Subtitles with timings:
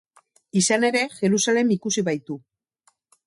[0.61, 2.39] Izan ere, Jerusalem ikusi baitu.